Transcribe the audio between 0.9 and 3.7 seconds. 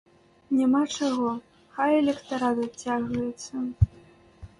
чаго, хай электарат адцягваецца!